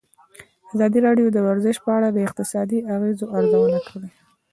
[0.73, 4.09] ازادي راډیو د ورزش په اړه د اقتصادي اغېزو ارزونه کړې.